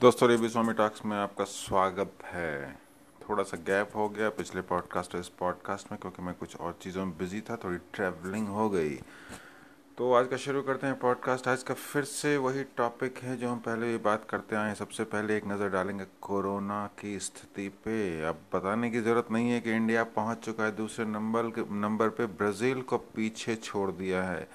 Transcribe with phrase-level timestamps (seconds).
[0.00, 2.72] दोस्तों, रेबी स्वामी टॉक्स में आपका स्वागत है।
[3.20, 6.78] थोड़ा सा गैप हो गया पिछले पॉडकास्ट और इस पॉडकास्ट में, क्योंकि मैं कुछ और
[6.82, 8.94] चीज़ों में बिज़ी था, थोड़ी ट्रैवलिंग हो गई।
[9.98, 13.48] तो आज का शुरू करते हैं पॉडकास्ट। आज का फिर से वही टॉपिक है जो
[13.48, 17.68] हम पहले भी बात करते आए हैं। सबसे पहले एक नज़र डालेंगे कोरोना की स्थिति
[17.84, 17.98] पे।
[18.28, 22.08] अब बताने की ज़रूरत नहीं है कि इंडिया पहुँच चुका है। दूसरे नंबर के, नंबर
[22.08, 24.48] पे ब्राज़ील को पीछे छोड़ दिया है।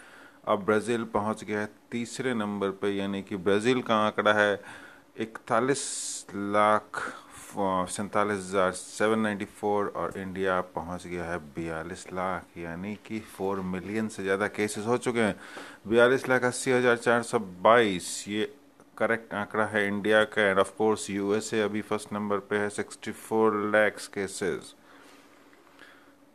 [0.48, 4.84] अब ब्राज़ील पहुँच गया है तीसरे नंबर पे, यानी कि ब्राज़ील का आंकड़ा है
[5.16, 5.82] इकतालीस
[6.33, 7.00] लाख
[7.57, 13.60] सैंतालीस हज़ार सेवन नाइन्टी फोर और इंडिया पहुँच गया है बयालीस लाख, यानी कि फोर
[13.64, 15.36] मिलियन से ज़्यादा केसेस हो चुके हैं।
[15.88, 18.51] बयालीस लाख अस्सी हज़ार चार सौ बाईस, ये
[18.97, 23.11] करेक्ट आंकड़ा है इंडिया का। एंड ऑफ़ कोर्स यूएसए अभी फ़र्स्ट नंबर पे है सिक्सटी
[23.13, 24.74] फोर लैक्स केसेस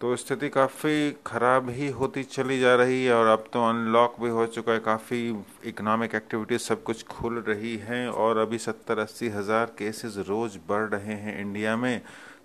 [0.01, 4.29] तो स्थिति काफ़ी ख़राब ही होती चली जा रही है और अब तो अनलॉक भी
[4.31, 5.19] हो चुका है। काफ़ी
[5.69, 10.89] इकोनॉमिक एक्टिविटीज़ सब कुछ खुल रही हैं और अभी सत्तर अस्सी हज़ार केसेस रोज़ बढ़
[10.91, 12.01] रहे हैं इंडिया में।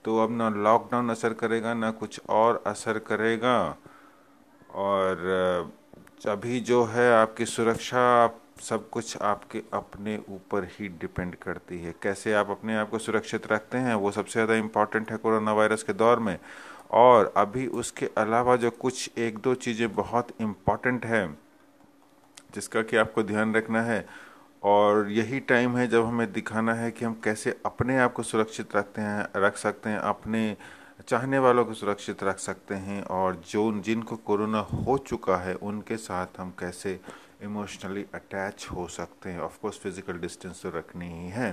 [0.06, 3.58] तो अब ना लॉकडाउन असर करेगा, ना कुछ और असर करेगा।
[4.72, 5.72] और
[6.28, 8.06] अभी जो है आपकी सुरक्षा
[8.62, 13.52] सब कुछ आपके अपने ऊपर ही डिपेंड करती है। कैसे आप अपने आप को सुरक्षित
[13.52, 16.38] रखते हैं, वो सबसे ज़्यादा इंपॉर्टेंट है कोरोना वायरस के दौर में।
[16.92, 21.28] और अभी उसके अलावा जो कुछ एक दो चीज़ें बहुत इंपॉर्टेंट है,
[22.56, 24.06] जिसका कि आपको ध्यान रखना है,
[24.64, 28.76] और यही टाइम है जब हमें दिखाना है कि हम कैसे अपने आप को सुरक्षित
[28.76, 30.56] रखते हैं, रख सकते हैं, अपने
[31.08, 35.98] चाहने वालों को सुरक्षित रख सकते हैं, और जो जिनको कोरोना हो चुका है, उनके
[35.98, 37.00] साथ हम कैसे
[37.44, 41.52] इमोशनली अटैच हो सकते हैं। ऑफ़ कोर्स फ़िज़िकल डिस्टेंस तो रखनी ही है।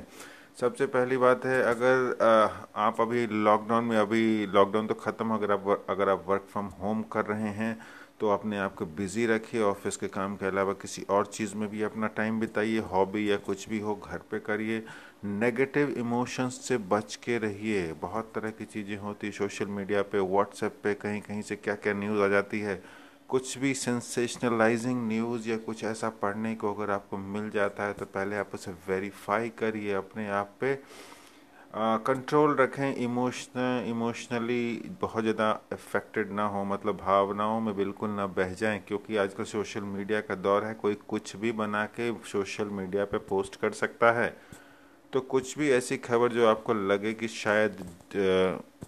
[0.56, 5.86] सबसे पहली बात है, अगर आप अभी लॉकडाउन में, अभी लॉकडाउन तो ख़त्म, अगर आप
[5.90, 7.76] अगर आप वर्क फ्रॉम होम कर रहे हैं
[8.20, 11.68] तो अपने आप को बिज़ी रखिए ऑफ़िस के काम के अलावा किसी और चीज़ में
[11.70, 14.82] भी अपना टाइम बिताइए हॉबी या कुछ भी हो, घर पे करिए।
[15.24, 20.76] नेगेटिव इमोशंस से बच के रहिए। बहुत तरह की चीज़ें होती सोशल मीडिया पे व्हाट्सएप
[20.84, 22.82] पे कहीं कहीं से क्या क्या न्यूज़ आ जाती है।
[23.32, 28.04] कुछ भी सेंसेशनलाइजिंग न्यूज़ या कुछ ऐसा पढ़ने को अगर आपको मिल जाता है तो
[28.06, 30.74] पहले आप उसे वेरीफाई करिए अपने आप पे।
[32.06, 38.52] कंट्रोल रखें इमोशनल इमोशनली बहुत ज़्यादा अफेक्टेड ना हो मतलब भावनाओं में बिल्कुल ना बह
[38.54, 43.04] जाएँ, क्योंकि आजकल सोशल मीडिया का दौर है, कोई कुछ भी बना के सोशल मीडिया
[43.04, 44.28] पे पोस्ट कर सकता है।
[45.12, 47.84] तो कुछ भी ऐसी खबर जो आपको लगे कि शायद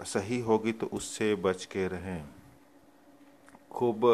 [0.07, 2.34] सही होगी तो उससे बच के रहें।
[3.75, 4.07] खूब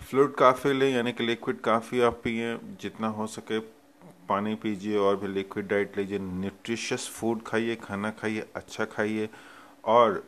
[0.00, 3.58] फ्लूड काफ़ी लें, यानी कि लिक्विड काफ़ी आप पिए, जितना हो सके
[4.28, 9.28] पानी पीजिए और भी लिक्विड डाइट लीजिए। न्यूट्रिशियस फ़ूड खाइए, खाना खाइए अच्छा खाइए
[9.86, 10.22] और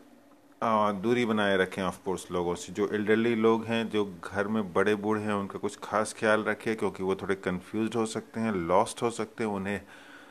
[1.03, 4.95] दूरी बनाए रखें ऑफ़ कोर्स लोगों से। जो एल्डरली लोग हैं, जो घर में बड़े
[4.97, 9.03] बूढ़े हैं, उनका कुछ खास ख्याल रखिए, क्योंकि वो थोड़े कंफ्यूज हो सकते हैं लॉस्ट
[9.03, 9.81] हो सकते हैं, उन्हें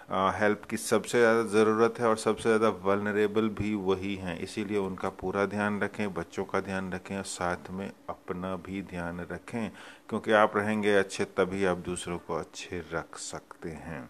[0.10, 5.10] हेल्प की सबसे ज़्यादा ज़रूरत है और सबसे ज़्यादा वलनरेबल भी वही हैं। इसीलिए उनका
[5.12, 9.70] पूरा ध्यान रखें, बच्चों का ध्यान रखें और साथ में अपना भी ध्यान रखें,
[10.10, 14.10] क्योंकि आप रहेंगे अच्छे तभी आप दूसरों को अच्छे रख सकते हैं।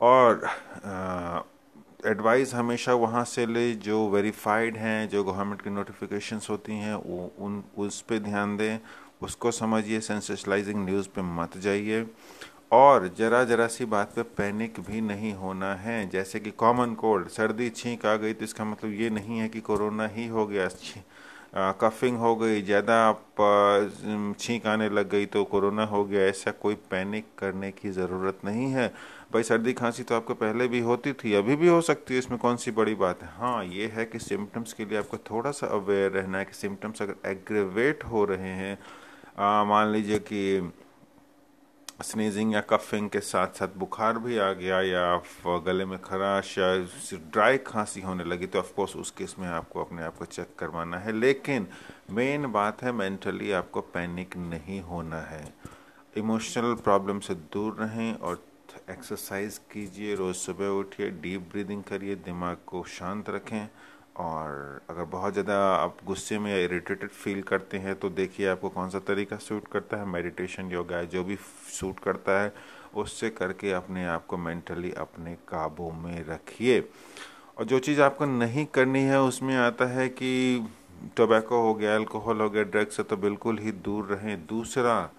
[0.00, 0.48] और
[2.06, 7.32] एडवाइस हमेशा वहाँ से ले, जो वेरीफाइड हैं, जो गवर्नमेंट की नोटिफिकेशंस होती हैं, वो,
[7.38, 8.78] उन, उस पर ध्यान दें,
[9.22, 12.06] उसको समझिए सेंसेशलाइजिंग न्यूज़ पे मत जाइए।
[12.74, 17.28] और जरा जरा सी बात पे पैनिक भी नहीं होना है, जैसे कि कॉमन कोल्ड
[17.30, 20.68] सर्दी छींक आ गई तो इसका मतलब ये नहीं है कि कोरोना ही हो गया
[21.80, 26.74] कफिंग हो गई, ज़्यादा आप छींक आने लग गई तो कोरोना हो गया, ऐसा कोई
[26.90, 28.86] पैनिक करने की ज़रूरत नहीं है।
[29.32, 32.38] भाई सर्दी खांसी तो आपको पहले भी होती थी, अभी भी हो सकती है, इसमें
[32.38, 33.28] कौन सी बड़ी बात है?
[33.38, 37.02] हाँ ये है कि सिम्टम्स के लिए आपको थोड़ा सा अवेयर रहना है कि सिम्टम्स
[37.02, 38.78] अगर एग्रेवेट हो रहे हैं
[39.68, 40.72] मान लीजिए कि
[42.02, 46.74] स्नीजिंग या कफिंग के साथ साथ बुखार भी आ गया या गले में खराश या
[47.32, 50.98] ड्राई खांसी होने लगी तो ऑफकोर्स उस केस में आपको अपने आप को चेक करवाना
[50.98, 51.66] है। लेकिन
[52.10, 55.54] मेन बात है मेंटली आपको पैनिक नहीं होना है।
[56.16, 58.42] इमोशनल प्रॉब्लम से दूर रहें और
[58.90, 63.68] एक्सरसाइज कीजिए। रोज़ सुबह उठिए डीप ब्रीदिंग करिए, दिमाग को शांत रखें।
[64.16, 68.68] और अगर बहुत ज़्यादा आप गुस्से में या इरिटेटेड फील करते हैं तो देखिए आपको
[68.68, 70.06] कौन सा तरीका सूट करता है?
[70.06, 71.36] मेडिटेशन योगा जो भी
[71.70, 72.52] सूट करता है,
[72.94, 76.80] उससे करके अपने आप को मेंटली अपने काबू में रखिए।
[77.58, 80.68] और जो चीज़ आपको नहीं करनी है, उसमें आता है कि
[81.16, 85.10] टोबैको हो गया अल्कोहल हो गया ड्रग्स से तो बिल्कुल ही दूर रहें। दूसरा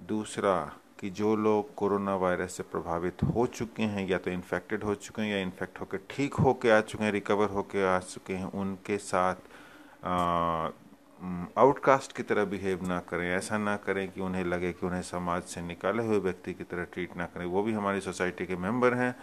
[0.00, 0.54] दूसरा
[0.98, 5.22] कि जो लोग कोरोना वायरस से प्रभावित हो चुके हैं, या तो इन्फेक्टेड हो चुके
[5.22, 8.98] हैं, या इन्फेक्ट होकर ठीक होके आ चुके हैं रिकवर होके आ चुके हैं, उनके
[8.98, 9.34] साथ
[11.58, 15.42] आउटकास्ट की तरह बिहेव ना करें। ऐसा ना करें कि उन्हें लगे कि उन्हें समाज
[15.42, 18.94] से निकाले हुए व्यक्ति की तरह ट्रीट ना करें। वो भी हमारी सोसाइटी के मेंबर
[18.94, 19.14] हैं।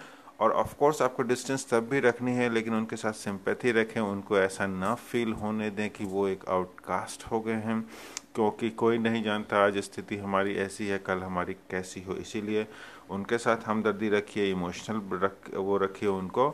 [0.41, 4.37] और ऑफ़ कोर्स आपको डिस्टेंस तब भी रखनी है लेकिन उनके साथ सिंपैथी रखें उनको
[4.39, 7.81] ऐसा ना फील होने दें कि वो एक आउटकास्ट हो गए हैं
[8.35, 12.67] क्योंकि कोई नहीं जानता आज स्थिति हमारी ऐसी है कल हमारी कैसी हो। इसीलिए
[13.09, 16.49] उनके साथ हमदर्दी रखिए इमोशनल रख वो रखिए उनको।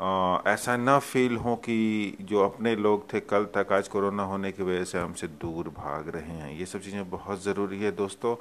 [0.00, 4.52] आ, ऐसा ना फील हो कि जो अपने लोग थे कल तक आज कोरोना होने
[4.52, 8.36] की वजह से हमसे दूर भाग रहे हैं। ये सब चीज़ें बहुत ज़रूरी है दोस्तों।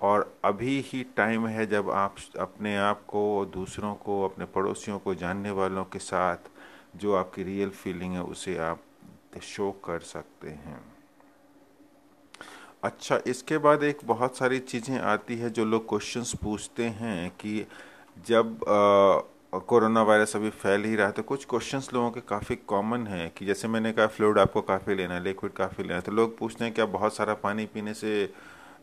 [0.00, 5.14] और अभी ही टाइम है जब आप अपने आप को, दूसरों को, अपने पड़ोसियों को,
[5.14, 6.50] जानने वालों के साथ
[6.96, 8.82] जो आपकी रियल फीलिंग है, उसे आप
[9.42, 10.80] शो कर सकते हैं।
[12.84, 17.66] अच्छा इसके बाद एक बहुत सारी चीज़ें आती है जो लोग क्वेश्चंस पूछते हैं कि
[18.28, 18.60] जब
[19.66, 23.28] कोरोना वायरस अभी फैल ही रहा है तो कुछ क्वेश्चंस लोगों के काफ़ी कॉमन है
[23.36, 26.36] कि जैसे मैंने कहा, फ्लूड आपको काफ़ी लेना है लिक्विड काफ़ी लेना है तो लोग
[26.38, 28.32] पूछते हैं क्या बहुत सारा पानी पीने से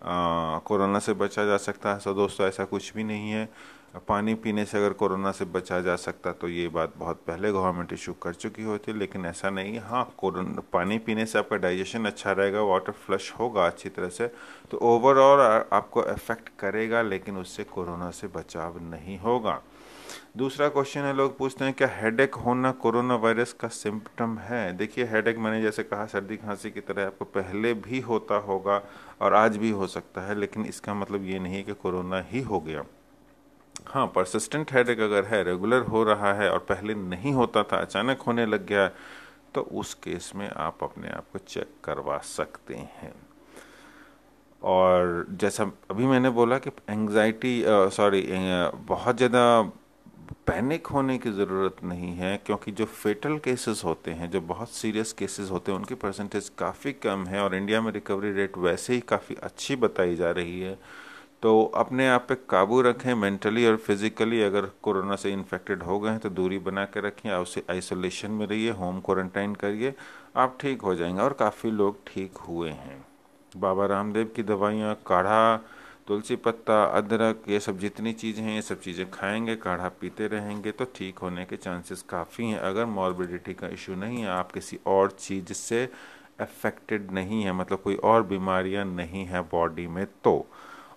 [0.02, 3.50] कोरोना से बचा जा सकता है। सो दोस्तों, ऐसा कुछ भी नहीं है।
[4.08, 7.94] पानी पीने से अगर कोरोना से बचा जा सकता तो ये बात बहुत पहले गवर्नमेंट
[7.94, 12.06] इशू कर चुकी होती, लेकिन ऐसा नहीं है। हाँ कोरोना, पानी पीने से आपका डाइजेशन
[12.06, 14.28] अच्छा रहेगा, वाटर फ्लश होगा अच्छी तरह से
[14.72, 15.40] तो ओवरऑल
[15.74, 19.62] आपको इफ़ेक्ट करेगा, लेकिन उससे कोरोना से बचाव नहीं होगा।
[20.38, 24.72] दूसरा क्वेश्चन है, लोग पूछते हैं, क्या हेडेक होना कोरोना वायरस का सिम्टम है?
[24.78, 28.82] देखिए हेडेक मैंने जैसे कहा, सर्दी, खांसी की तरह आपको पहले भी होता होगा
[29.22, 32.60] और आज भी हो सकता है, लेकिन इसका मतलब ये नहीं कि कोरोना ही हो
[32.60, 32.84] गया।
[33.86, 38.22] हाँ परसिस्टेंट हेडेक अगर है रेगुलर हो रहा है और पहले नहीं होता था, अचानक
[38.22, 38.88] होने लग गया
[39.56, 43.14] तो उस केस में आप अपने आप को चेक करवा सकते हैं।
[44.62, 48.26] और जैसा अभी मैंने बोला कि एंजाइटी सॉरी
[48.86, 49.44] बहुत ज़्यादा
[50.48, 55.12] पैनिक होने की ज़रूरत नहीं है, क्योंकि जो फेटल केसेस होते हैं, जो बहुत सीरियस
[55.14, 59.00] केसेस होते हैं, उनकी परसेंटेज काफ़ी कम है और इंडिया में रिकवरी रेट वैसे ही
[59.00, 60.78] काफ़ी अच्छी बताई जा रही है।
[61.44, 66.10] तो अपने आप पे काबू रखें मेंटली और फिज़िकली अगर कोरोना से इन्फेक्टेड हो गए
[66.10, 69.94] हैं तो दूरी बना के रखें और उसे आइसोलेशन में रहिए होम क्वारंटाइन करिए,
[70.36, 73.06] आप ठीक हो जाएँगे और काफ़ी लोग ठीक हुए हैं।
[73.58, 75.56] बाबा रामदेव की दवाइयाँ काढ़ा
[76.08, 80.72] तुलसी पत्ता, अदरक, ये सब जितनी चीज़ें हैं, ये सब चीज़ें खाएँगे, काढ़ा पीते रहेंगे
[80.72, 84.80] तो ठीक होने के चांसेस काफ़ी हैं। अगर मॉर्बिडिटी का इशू नहीं है, आप किसी
[84.88, 85.84] और चीज़ से
[86.42, 90.46] अफेक्टेड नहीं है मतलब कोई और बीमारियाँ नहीं है बॉडी में तो।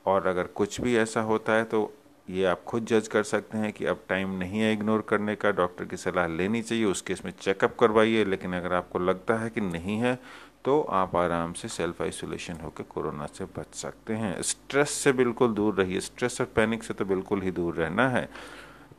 [0.07, 1.93] और अगर कुछ भी ऐसा होता है तो
[2.29, 5.51] ये आप खुद जज कर सकते हैं कि अब टाइम नहीं है इग्नोर करने का
[5.51, 9.51] डॉक्टर की सलाह लेनी चाहिए, उस केस में चेकअप करवाइए, लेकिन अगर आपको लगता है
[9.51, 10.19] कि नहीं है
[10.65, 15.55] तो आप आराम से सेल्फ आइसोलेशन होकर कोरोना से बच सकते हैं। स्ट्रेस से बिल्कुल
[15.55, 18.29] दूर रहिए। स्ट्रेस और पैनिक से तो बिल्कुल ही दूर रहना है।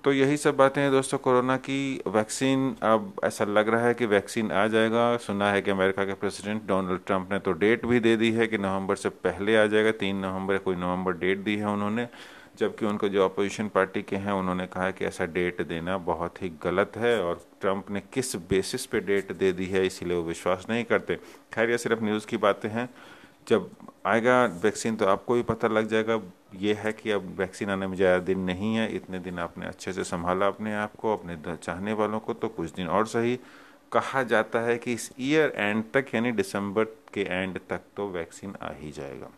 [0.03, 4.05] तो यही सब बातें हैं दोस्तों कोरोना की। वैक्सीन अब ऐसा लग रहा है कि
[4.05, 7.99] वैक्सीन आ जाएगा। सुना है कि अमेरिका के प्रेसिडेंट डोनाल्ड ट्रंप ने तो डेट भी
[7.99, 11.55] दे दी है कि नवंबर से पहले आ जाएगा। तीन नवंबर कोई नवंबर डेट दी
[11.55, 12.07] है उन्होंने।
[12.55, 16.49] जबकि उनको जो अपोजिशन पार्टी के हैं, उन्होंने कहा कि ऐसा डेट देना बहुत ही
[16.63, 20.65] गलत है और ट्रंप ने किस बेसिस पे डेट दे दी है, इसीलिए वो विश्वास
[20.69, 21.15] नहीं करते।
[21.53, 22.89] खैर, ये सिर्फ़ न्यूज़ की बातें हैं।
[23.47, 23.69] जब
[24.05, 26.19] आएगा वैक्सीन तो आपको भी पता लग जाएगा,
[26.55, 29.93] ये है कि अब वैक्सीन आने में ज़्यादा दिन नहीं है। इतने दिन आपने अच्छे
[29.93, 33.39] से संभाला अपने आप को, अपने चाहने वालों को तो कुछ दिन और सही।
[33.91, 36.83] कहा जाता है कि इस ईयर एंड तक, यानी दिसंबर
[37.13, 39.31] के एंड तक तो वैक्सीन आ ही जाएगा।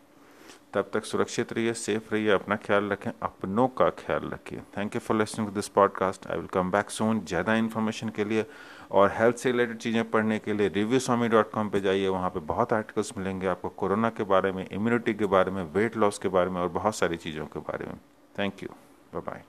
[0.74, 5.00] तब तक सुरक्षित रहिए सेफ़ रहिए, अपना ख्याल रखें, अपनों का ख्याल रखिए। Thank you
[5.00, 8.44] for listening this podcast I will come back soon ज़्यादा इन्फॉर्मेशन के लिए
[8.90, 12.30] और हेल्थ से रिलेटेड चीज़ें पढ़ने के लिए रिव्यू स्वामी डॉट कॉम पर जाइए। वहाँ
[12.30, 16.18] पर बहुत आर्टिकल्स मिलेंगे आपको कोरोना के बारे में इम्यूनिटी के बारे में वेट लॉस
[16.18, 17.98] के बारे में और बहुत सारी चीज़ों के बारे में।
[18.38, 18.68] Thank you
[19.14, 19.42] bye bye